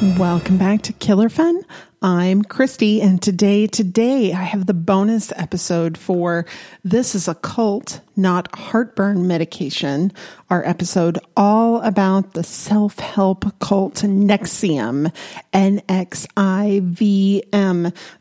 Welcome 0.00 0.56
back 0.56 0.80
to 0.82 0.94
Killer 0.94 1.28
Fun. 1.28 1.62
I'm 2.00 2.42
Christy, 2.42 3.02
and 3.02 3.20
today, 3.20 3.66
today 3.66 4.32
I 4.32 4.44
have 4.44 4.64
the 4.64 4.72
bonus 4.72 5.30
episode 5.36 5.98
for 5.98 6.46
This 6.82 7.14
is 7.14 7.28
a 7.28 7.34
Cult, 7.34 8.00
Not 8.16 8.48
Heartburn 8.56 9.26
Medication. 9.26 10.10
Our 10.48 10.66
episode 10.66 11.18
all 11.36 11.82
about 11.82 12.32
the 12.32 12.42
self-help 12.42 13.58
cult 13.58 13.96
NXIVM, 13.96 15.14
N-X-I-V-M, 15.52 16.32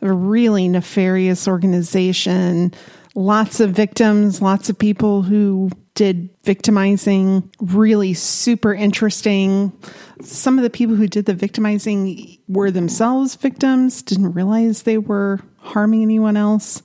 a 0.01 0.13
really 0.13 0.67
nefarious 0.67 1.47
organization. 1.47 2.73
Lots 3.19 3.59
of 3.59 3.71
victims, 3.71 4.41
lots 4.41 4.69
of 4.69 4.79
people 4.79 5.23
who 5.23 5.69
did 5.93 6.29
victimizing, 6.45 7.51
really 7.59 8.13
super 8.13 8.73
interesting. 8.73 9.73
Some 10.21 10.57
of 10.57 10.63
the 10.63 10.69
people 10.69 10.95
who 10.95 11.05
did 11.05 11.25
the 11.25 11.33
victimizing 11.33 12.37
were 12.47 12.71
themselves 12.71 13.35
victims, 13.35 14.01
didn't 14.03 14.31
realize 14.31 14.83
they 14.83 14.97
were 14.97 15.41
harming 15.57 16.01
anyone 16.01 16.37
else. 16.37 16.81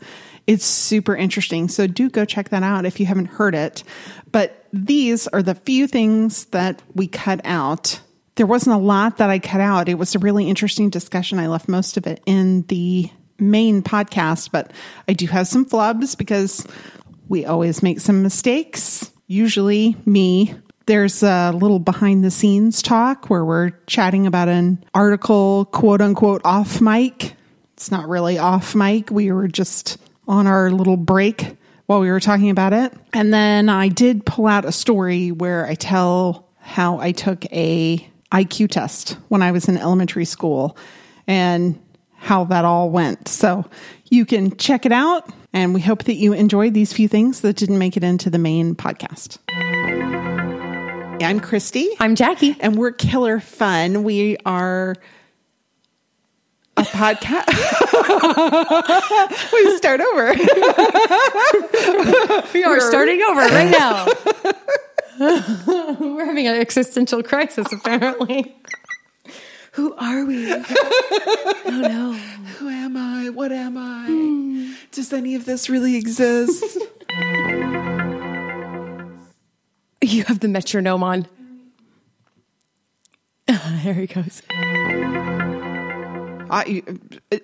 It's 0.49 0.65
super 0.65 1.15
interesting. 1.15 1.69
So 1.69 1.87
do 1.87 2.11
go 2.11 2.25
check 2.25 2.49
that 2.49 2.65
out 2.65 2.85
if 2.85 2.99
you 2.99 3.07
haven't 3.07 3.27
heard 3.27 3.55
it. 3.55 3.85
But 4.33 4.67
these 4.73 5.29
are 5.29 5.41
the 5.41 5.55
few 5.55 5.87
things 5.87 6.47
that 6.47 6.83
we 6.97 7.07
cut 7.07 7.43
out. 7.45 8.01
There 8.35 8.45
wasn't 8.45 8.75
a 8.75 8.81
lot 8.81 9.19
that 9.19 9.31
I 9.31 9.39
cut 9.39 9.61
out. 9.61 9.89
It 9.89 9.99
was 9.99 10.17
a 10.17 10.19
really 10.19 10.49
interesting 10.49 10.91
discussion. 10.91 11.39
I 11.39 11.47
left 11.47 11.69
most 11.69 11.97
of 11.97 12.09
it 12.09 12.21
in 12.27 12.63
the 12.63 13.09
main 13.39 13.83
podcast, 13.83 14.51
but 14.51 14.73
I 15.09 15.13
do 15.13 15.27
have 15.27 15.49
some 15.49 15.67
flubs 15.67 16.17
because 16.17 16.67
we 17.29 17.45
always 17.45 17.83
make 17.83 18.01
some 18.01 18.23
mistakes. 18.23 19.11
Usually, 19.27 19.97
me. 20.07 20.55
There's 20.87 21.23
a 21.23 21.53
little 21.53 21.79
behind 21.79 22.25
the 22.25 22.31
scenes 22.31 22.83
talk 22.83 23.31
where 23.31 23.45
we're 23.45 23.71
chatting 23.87 24.27
about 24.27 24.49
an 24.49 24.85
article, 24.95 25.65
quote 25.67 26.03
unquote, 26.03 26.43
off 26.45 26.81
mic. 26.81 27.35
It's 27.73 27.91
not 27.91 28.09
really 28.09 28.39
off 28.39 28.75
mic. 28.75 29.11
We 29.11 29.33
were 29.33 29.49
just 29.49 29.97
on 30.29 30.47
our 30.47 30.71
little 30.71 30.99
break 30.99 31.57
while 31.87 32.01
we 32.01 32.11
were 32.11 32.21
talking 32.21 32.51
about 32.51 32.73
it. 32.73 32.93
And 33.13 33.33
then 33.33 33.69
I 33.69 33.89
did 33.89 34.27
pull 34.27 34.47
out 34.47 34.65
a 34.65 34.73
story 34.73 35.33
where 35.33 35.67
I 35.67 35.75
tell 35.75 36.49
how 36.59 36.99
I 36.99 37.13
took 37.13 37.45
a 37.53 38.07
IQ 38.33 38.71
test 38.71 39.17
when 39.29 39.43
I 39.43 39.53
was 39.53 39.69
in 39.69 39.79
elementary 39.79 40.25
school 40.25 40.77
and 41.27 41.79
how 42.25 42.45
that 42.45 42.65
all 42.65 42.89
went. 42.89 43.29
So 43.29 43.67
you 44.09 44.25
can 44.25 44.57
check 44.57 44.87
it 44.87 44.93
out. 44.93 45.29
And 45.53 45.75
we 45.75 45.83
hope 45.83 46.05
that 46.05 46.15
you 46.15 46.33
enjoyed 46.33 46.73
these 46.73 46.91
few 46.93 47.07
things 47.07 47.43
that 47.43 47.57
didn't 47.57 47.79
make 47.79 47.99
it 47.99 48.03
into 48.03 48.31
the 48.31 48.39
main 48.39 48.75
podcast. 48.75 49.39
I'm 51.23 51.39
Christy. 51.39 51.91
I'm 52.01 52.15
Jackie. 52.15 52.57
And 52.61 52.77
we're 52.77 52.93
Killer 52.93 53.41
Fun. 53.41 54.05
We 54.05 54.39
are 54.47 54.97
a 56.79 56.83
podcast. 56.83 57.47
we 59.53 59.77
start 59.77 60.01
over. 60.01 60.33
we 62.55 62.65
are 62.65 62.81
starting 62.81 63.21
over 63.23 63.43
right 63.43 63.71
now. 63.71 64.07
we're 66.01 66.25
having 66.25 66.49
an 66.49 66.57
existential 66.57 67.23
crisis, 67.23 67.71
apparently. 67.71 68.57
Who 69.75 69.93
are 69.95 70.25
we? 70.25 70.53
oh 70.53 70.63
no. 71.67 72.13
Who 72.59 72.69
am 72.69 72.97
I? 72.97 73.29
What 73.31 73.51
am 73.51 73.77
I? 73.77 74.07
Mm. 74.09 74.73
Does 74.93 75.13
any 75.13 75.35
of 75.35 75.47
this 75.47 75.69
really 75.69 75.97
exist? 75.97 76.63
you 80.01 80.23
have 80.25 80.39
the 80.39 80.47
metronome 80.47 81.03
on. 81.03 81.27
there 83.49 83.95
he 83.95 84.07
goes. 84.07 84.43
I, 86.51 86.85
uh, 87.33 87.39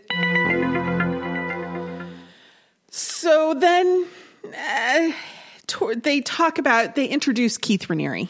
so 2.90 3.54
then 3.54 4.06
uh, 4.56 5.10
they 5.96 6.20
talk 6.20 6.58
about, 6.58 6.94
they 6.94 7.06
introduce 7.06 7.58
Keith 7.58 7.88
Raniere. 7.88 8.28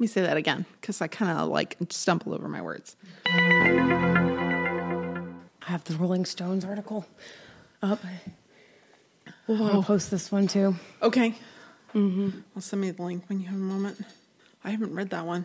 Let 0.00 0.04
me 0.04 0.06
say 0.06 0.22
that 0.22 0.38
again 0.38 0.64
because 0.80 1.02
I 1.02 1.08
kind 1.08 1.30
of 1.30 1.50
like 1.50 1.76
stumble 1.90 2.32
over 2.32 2.48
my 2.48 2.62
words. 2.62 2.96
I 3.26 5.26
have 5.60 5.84
the 5.84 5.94
Rolling 5.96 6.24
Stones 6.24 6.64
article 6.64 7.04
up. 7.82 8.00
We'll 9.46 9.58
want 9.58 9.72
to 9.72 9.78
oh. 9.80 9.82
post 9.82 10.10
this 10.10 10.32
one 10.32 10.46
too. 10.46 10.74
Okay. 11.02 11.34
Mm-hmm. 11.94 12.30
I'll 12.56 12.62
send 12.62 12.80
me 12.80 12.92
the 12.92 13.02
link 13.02 13.24
when 13.28 13.40
you 13.40 13.48
have 13.48 13.56
a 13.56 13.58
moment. 13.58 14.02
I 14.64 14.70
haven't 14.70 14.94
read 14.94 15.10
that 15.10 15.26
one. 15.26 15.44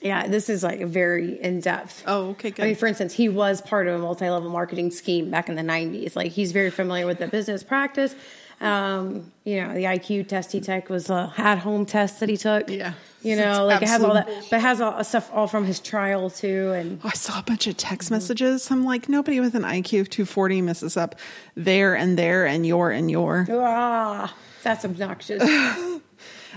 Yeah, 0.00 0.28
this 0.28 0.48
is 0.48 0.62
like 0.62 0.80
very 0.84 1.42
in 1.42 1.58
depth. 1.58 2.04
Oh, 2.06 2.28
okay, 2.28 2.52
good. 2.52 2.62
I 2.62 2.66
mean, 2.68 2.76
for 2.76 2.86
instance, 2.86 3.14
he 3.14 3.28
was 3.28 3.60
part 3.60 3.88
of 3.88 3.96
a 3.96 3.98
multi 3.98 4.30
level 4.30 4.48
marketing 4.48 4.92
scheme 4.92 5.28
back 5.28 5.48
in 5.48 5.56
the 5.56 5.62
90s. 5.62 6.14
Like, 6.14 6.30
he's 6.30 6.52
very 6.52 6.70
familiar 6.70 7.04
with 7.04 7.18
the 7.18 7.26
business 7.26 7.64
practice. 7.64 8.14
Um, 8.60 9.32
you 9.42 9.60
know, 9.60 9.74
the 9.74 9.84
IQ 9.84 10.28
test 10.28 10.52
he 10.52 10.60
took 10.60 10.88
was 10.88 11.10
a 11.10 11.32
at 11.36 11.58
home 11.58 11.84
test 11.84 12.20
that 12.20 12.28
he 12.28 12.36
took. 12.36 12.70
Yeah. 12.70 12.92
You 13.22 13.34
know, 13.36 13.66
like 13.66 13.82
it 13.82 13.88
has 13.88 14.02
all 14.02 14.14
that, 14.14 14.26
but 14.48 14.56
it 14.58 14.60
has 14.60 14.80
all 14.80 15.02
stuff 15.02 15.30
all 15.34 15.48
from 15.48 15.64
his 15.64 15.80
trial 15.80 16.30
too. 16.30 16.72
And 16.72 17.00
oh, 17.02 17.08
I 17.08 17.16
saw 17.16 17.40
a 17.40 17.42
bunch 17.42 17.66
of 17.66 17.76
text 17.76 18.10
messages. 18.10 18.70
I'm 18.70 18.84
like, 18.84 19.08
nobody 19.08 19.40
with 19.40 19.54
an 19.56 19.62
IQ 19.62 20.02
of 20.02 20.10
240 20.10 20.62
messes 20.62 20.96
up 20.96 21.16
there 21.56 21.96
and 21.96 22.16
there 22.16 22.46
and 22.46 22.64
your 22.64 22.90
and 22.90 23.10
your. 23.10 23.46
Ah, 23.50 24.32
that's 24.62 24.84
obnoxious. 24.84 25.42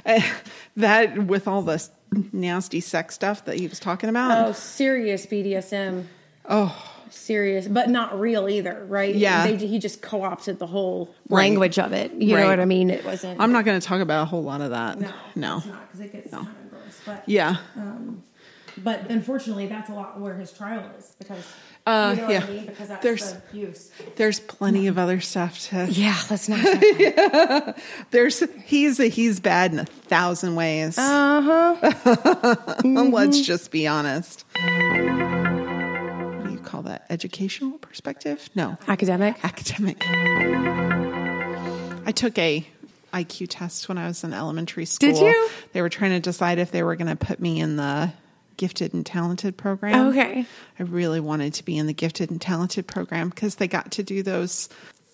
that 0.76 1.26
with 1.26 1.48
all 1.48 1.62
the 1.62 1.88
nasty 2.32 2.80
sex 2.80 3.16
stuff 3.16 3.46
that 3.46 3.58
he 3.58 3.68
was 3.68 3.80
talking 3.80 4.10
about. 4.10 4.50
Oh, 4.50 4.52
serious 4.54 5.26
BDSM. 5.26 6.06
Oh, 6.48 7.01
serious, 7.14 7.68
but 7.68 7.90
not 7.90 8.20
real 8.20 8.50
either, 8.50 8.86
right? 8.88 9.14
Yeah. 9.14 9.48
They, 9.48 9.56
he 9.56 9.80
just 9.80 10.02
co 10.02 10.24
opted 10.24 10.60
the 10.60 10.68
whole 10.68 11.14
right. 11.30 11.44
language 11.44 11.80
of 11.80 11.94
it. 11.94 12.14
You 12.14 12.36
right. 12.36 12.42
know 12.42 12.48
what 12.48 12.60
I 12.60 12.66
mean? 12.66 12.90
It 12.90 13.06
wasn't. 13.06 13.40
I'm 13.40 13.52
not 13.52 13.66
going 13.66 13.80
to 13.80 13.86
talk 13.86 14.02
about 14.02 14.24
a 14.24 14.26
whole 14.26 14.44
lot 14.44 14.62
of 14.62 14.72
that. 14.72 15.00
No. 15.00 15.12
No. 15.36 15.60
because 15.60 16.00
it 16.00 16.12
gets 16.12 16.32
no. 16.32 16.40
kind 16.40 16.50
of 16.50 16.70
gross. 16.72 17.02
But, 17.06 17.24
yeah. 17.28 17.58
Um, 17.76 18.24
but 18.78 19.10
unfortunately, 19.10 19.68
that's 19.68 19.90
a 19.90 19.94
lot 19.94 20.20
where 20.20 20.36
his 20.36 20.52
trial 20.52 20.90
is 20.98 21.16
because. 21.20 21.46
Uh, 21.84 22.14
you 22.16 22.22
know 22.22 22.30
yeah. 22.30 22.44
I 22.44 22.48
mean? 22.48 22.66
Because 22.68 22.90
that's 22.90 23.04
there's, 23.04 23.34
the 23.34 23.58
use. 23.58 23.92
There's 24.16 24.40
plenty 24.40 24.86
of 24.86 25.00
other 25.00 25.20
stuff 25.20 25.60
to. 25.70 25.88
Yeah, 25.92 26.16
let's 26.30 26.48
not. 26.48 26.64
yeah. 27.00 27.74
There's 28.12 28.44
he's 28.66 29.00
a, 29.00 29.08
he's 29.08 29.40
bad 29.40 29.74
in 29.74 29.80
a 29.80 29.86
thousand 29.86 30.56
ways. 30.56 30.98
Uh 31.00 31.42
huh. 31.42 31.76
mm-hmm. 31.82 33.12
Let's 33.12 33.42
just 33.42 33.72
be 33.72 33.88
honest 33.88 34.46
that? 36.91 37.06
Educational 37.09 37.78
perspective? 37.79 38.50
No. 38.56 38.78
Academic? 38.88 39.44
Academic. 39.44 40.03
I 42.05 42.11
took 42.14 42.38
a 42.38 42.66
IQ 43.14 43.47
test 43.49 43.90
when 43.90 43.97
I 43.97 44.08
was 44.08 44.23
in 44.23 44.34
elementary 44.34 44.85
school. 44.85 45.09
Did 45.11 45.20
you? 45.20 45.49
They 45.73 45.82
were 45.82 45.90
trying 45.90 46.11
to 46.11 46.20
decide 46.20 46.59
if 46.59 46.72
they 46.72 46.84
were 46.84 46.96
going 46.96 47.08
to 47.08 47.16
put 47.16 47.40
me 47.40 47.59
in 47.59 47.76
the 47.76 48.11
gifted 48.58 48.93
and 48.93 49.05
talented 49.05 49.58
program. 49.58 50.08
Okay. 50.09 50.46
I 50.79 50.84
really 50.84 51.20
wanted 51.20 51.53
to 51.55 51.66
be 51.66 51.78
in 51.78 51.88
the 51.88 51.93
gifted 51.93 52.29
and 52.29 52.40
talented 52.40 52.88
program 52.88 53.29
because 53.29 53.55
they 53.55 53.67
got 53.67 53.91
to 53.94 54.03
do 54.03 54.23
those 54.23 54.70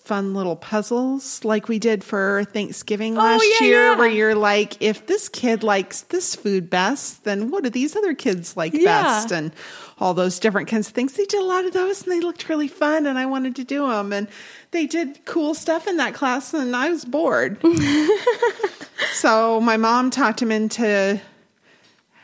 fun 0.08 0.34
little 0.34 0.56
puzzles 0.56 1.44
like 1.44 1.68
we 1.68 1.80
did 1.80 2.02
for 2.02 2.46
Thanksgiving 2.54 3.18
oh, 3.18 3.22
last 3.22 3.46
yeah, 3.60 3.68
year, 3.68 3.84
yeah. 3.92 3.98
where 3.98 4.08
you're 4.08 4.36
like, 4.36 4.82
if 4.82 5.06
this 5.08 5.28
kid 5.28 5.64
likes 5.64 6.02
this 6.04 6.34
food 6.34 6.70
best, 6.70 7.26
then 7.26 7.52
what 7.52 7.66
do 7.66 7.70
these 7.70 7.94
other 7.94 8.14
kids 8.14 8.56
like 8.56 8.74
yeah. 8.74 9.04
best? 9.04 9.32
And 9.32 9.52
all 10.00 10.14
those 10.14 10.40
different 10.40 10.70
kinds 10.70 10.88
of 10.88 10.94
things. 10.94 11.14
They 11.14 11.26
did 11.26 11.42
a 11.42 11.46
lot 11.46 11.66
of 11.66 11.74
those 11.74 12.04
and 12.04 12.12
they 12.12 12.22
looked 12.22 12.48
really 12.48 12.70
fun, 12.70 13.06
and 13.06 13.20
I 13.20 13.26
wanted 13.26 13.56
to 13.58 13.66
do 13.66 13.88
them. 13.88 14.14
And 14.14 14.30
they 14.72 14.86
did 14.86 15.26
cool 15.26 15.54
stuff 15.54 15.88
in 15.88 15.98
that 15.98 16.14
class, 16.14 16.54
and 16.54 16.74
I 16.74 16.90
was 16.90 17.04
bored. 17.04 17.62
so 19.14 19.60
my 19.60 19.76
mom 19.76 20.10
talked 20.10 20.42
him 20.42 20.52
into 20.52 21.20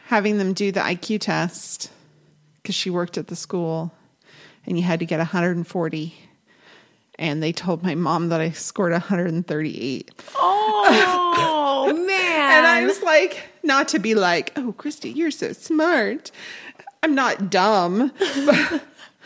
having 0.06 0.38
them 0.38 0.54
do 0.54 0.72
the 0.72 0.80
IQ 0.80 1.20
test 1.22 1.92
because 2.62 2.76
she 2.76 2.90
worked 2.90 3.18
at 3.18 3.28
the 3.28 3.36
school 3.36 3.92
and 4.66 4.78
you 4.78 4.84
had 4.84 5.00
to 5.00 5.06
get 5.06 5.18
140 5.18 6.14
and 7.24 7.42
they 7.42 7.54
told 7.54 7.82
my 7.84 7.96
mom 7.96 8.30
that 8.30 8.42
I 8.42 8.52
scored 8.52 8.92
138. 8.92 10.12
Oh 10.36 11.94
man! 12.08 12.58
And 12.58 12.68
I 12.68 12.86
was 12.86 13.02
like, 13.02 13.48
not 13.64 13.88
to 13.90 14.00
be 14.00 14.14
like, 14.14 14.52
oh, 14.58 14.74
Christy, 14.74 15.10
you're 15.10 15.32
so 15.32 15.54
smart. 15.54 16.32
I'm 17.02 17.16
not 17.16 17.50
dumb. 17.50 18.12
But 18.20 18.84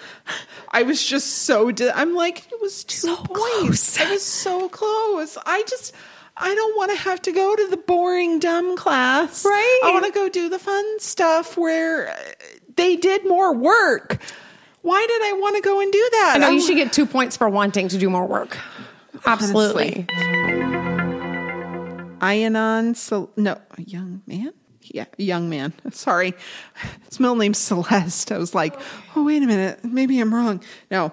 I 0.70 0.84
was 0.84 1.04
just 1.04 1.40
so, 1.40 1.72
di- 1.72 1.90
I'm 1.90 2.14
like, 2.14 2.46
it 2.52 2.62
was 2.62 2.84
two 2.84 3.16
points. 3.16 4.00
I 4.00 4.12
was 4.12 4.24
so 4.24 4.70
close. 4.70 5.36
I 5.44 5.64
just, 5.68 5.96
I 6.38 6.54
don't 6.54 6.78
want 6.78 6.92
to 6.92 6.98
have 6.98 7.20
to 7.24 7.32
go 7.32 7.56
to 7.56 7.68
the 7.68 7.78
boring, 7.78 8.38
dumb 8.38 8.78
class. 8.78 9.44
Right. 9.44 9.80
I 9.86 9.92
want 9.92 10.06
to 10.06 10.12
go 10.12 10.30
do 10.30 10.50
the 10.50 10.60
fun 10.60 11.00
stuff 11.00 11.58
where 11.58 12.10
uh, 12.10 12.16
they 12.76 12.96
did 12.96 13.26
more 13.28 13.56
work. 13.56 14.20
Why 14.88 15.06
did 15.06 15.22
I 15.22 15.34
want 15.42 15.56
to 15.58 15.62
go 15.62 15.82
and 15.82 15.92
do 15.92 16.10
that? 16.14 16.34
I 16.36 16.40
know 16.40 16.46
I'm- 16.48 16.56
you 16.56 16.62
should 16.62 16.78
get 16.78 16.94
two 16.94 17.06
points 17.06 17.36
for 17.36 17.50
wanting 17.50 17.90
to 17.90 17.98
do 17.98 18.10
more 18.10 18.26
work. 18.26 18.58
Absolutely. 19.26 20.06
Ianon, 22.22 22.96
Cel- 22.96 23.30
no, 23.36 23.58
a 23.78 23.82
young 23.82 24.22
man? 24.26 24.54
Yeah, 24.82 25.06
young 25.18 25.50
man. 25.50 25.74
Sorry. 25.92 26.34
His 27.10 27.20
middle 27.20 27.36
name's 27.36 27.58
Celeste. 27.58 28.32
I 28.32 28.38
was 28.38 28.56
like, 28.56 28.80
oh, 29.16 29.24
wait 29.26 29.44
a 29.44 29.46
minute. 29.46 29.84
Maybe 29.84 30.20
I'm 30.20 30.34
wrong. 30.34 30.64
No. 30.90 31.12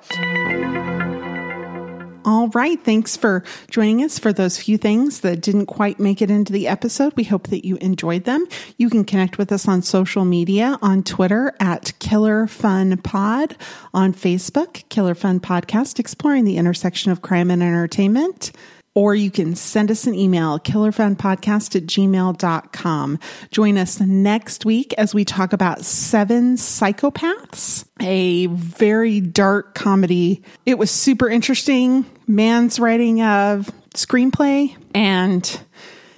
All 2.27 2.49
right. 2.49 2.83
Thanks 2.83 3.19
for 3.19 3.45
joining 3.71 4.03
us 4.03 4.19
for 4.19 4.33
those 4.33 4.59
few 4.59 4.79
things 4.79 5.21
that 5.21 5.43
didn't 5.43 5.67
quite 5.67 6.01
make 6.01 6.23
it 6.23 6.31
into 6.31 6.55
the 6.55 6.67
episode. 6.67 7.13
We 7.17 7.25
hope 7.25 7.49
that 7.49 7.67
you 7.67 7.77
enjoyed 7.77 8.25
them. 8.25 8.47
You 8.79 8.89
can 8.89 9.05
connect 9.05 9.37
with 9.37 9.53
us 9.53 9.69
on 9.69 9.83
social 9.83 10.25
media 10.25 10.79
on 10.81 11.03
Twitter 11.03 11.53
at 11.61 11.93
Killer 11.99 12.47
Fun 12.47 12.97
Pod, 12.99 13.57
on 13.93 14.15
Facebook, 14.15 14.89
Killer 14.89 15.15
Fun 15.15 15.39
Podcast, 15.39 15.99
exploring 15.99 16.45
the 16.45 16.57
intersection 16.57 17.13
of 17.13 17.21
crime 17.21 17.51
and 17.51 17.63
entertainment 17.63 18.53
or 18.95 19.15
you 19.15 19.31
can 19.31 19.55
send 19.57 19.91
us 19.91 20.07
an 20.07 20.15
email, 20.15 20.59
killerfunpodcast 20.59 21.77
at 21.77 21.83
gmail.com. 21.85 23.19
Join 23.51 23.79
us 23.79 24.01
next 24.01 24.65
week 24.65 24.95
as 24.97 25.15
we 25.15 25.25
talk 25.25 25.53
about 25.53 25.85
Seven 25.85 26.57
Psychopaths, 26.57 27.85
a 28.01 28.47
very 28.47 29.21
dark 29.21 29.75
comedy. 29.75 30.43
It 30.65 30.79
was 30.79 30.91
super 30.91 31.29
interesting. 31.29 32.07
Man's 32.27 32.79
writing 32.79 33.23
of 33.23 33.71
screenplay 33.95 34.77
and 34.95 35.61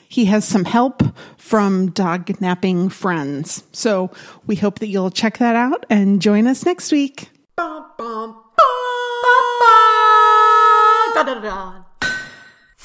he 0.09 0.27
has 0.27 0.45
some 0.47 0.65
help 0.65 1.03
from 1.37 1.91
dog 1.91 2.41
napping 2.41 2.89
friends. 2.89 3.63
So 3.73 4.11
we 4.47 4.57
hope 4.57 4.79
that 4.81 4.89
you'll 4.89 5.11
check 5.11 5.39
that 5.39 5.57
out 5.57 5.85
and 5.91 6.21
join 6.21 6.47
us 6.47 6.65
next 6.65 6.93
week. 6.93 7.31